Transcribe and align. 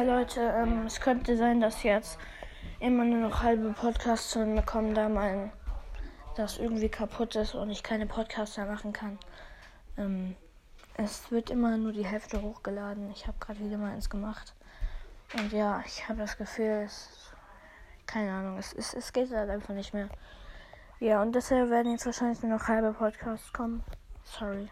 Hi 0.00 0.06
Leute, 0.06 0.40
ähm, 0.40 0.86
es 0.86 0.98
könnte 0.98 1.36
sein, 1.36 1.60
dass 1.60 1.82
jetzt 1.82 2.18
immer 2.78 3.04
nur 3.04 3.18
noch 3.18 3.42
halbe 3.42 3.74
Podcasts 3.74 4.30
zu 4.30 4.38
mir 4.46 4.62
kommen, 4.62 4.94
da 4.94 5.10
mein 5.10 5.52
das 6.36 6.56
irgendwie 6.56 6.88
kaputt 6.88 7.36
ist 7.36 7.54
und 7.54 7.68
ich 7.68 7.82
keine 7.82 8.06
Podcasts 8.06 8.56
mehr 8.56 8.64
machen 8.64 8.94
kann. 8.94 9.18
Ähm, 9.98 10.36
es 10.94 11.30
wird 11.30 11.50
immer 11.50 11.76
nur 11.76 11.92
die 11.92 12.06
Hälfte 12.06 12.40
hochgeladen. 12.40 13.10
Ich 13.10 13.26
habe 13.26 13.36
gerade 13.40 13.60
wieder 13.60 13.76
mal 13.76 13.92
eins 13.92 14.08
gemacht. 14.08 14.54
Und 15.34 15.52
ja, 15.52 15.82
ich 15.84 16.08
habe 16.08 16.20
das 16.20 16.38
Gefühl, 16.38 16.84
es, 16.86 17.34
keine 18.06 18.32
Ahnung, 18.32 18.56
es, 18.56 18.72
es, 18.72 18.94
es 18.94 19.12
geht 19.12 19.30
halt 19.30 19.50
einfach 19.50 19.74
nicht 19.74 19.92
mehr. 19.92 20.08
Ja, 20.98 21.20
und 21.20 21.34
deshalb 21.34 21.68
werden 21.68 21.92
jetzt 21.92 22.06
wahrscheinlich 22.06 22.40
nur 22.40 22.56
noch 22.56 22.68
halbe 22.68 22.94
Podcasts 22.94 23.52
kommen. 23.52 23.84
Sorry. 24.24 24.70